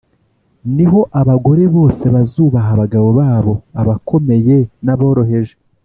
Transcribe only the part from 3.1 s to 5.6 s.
babo, abakomeye n’aboroheje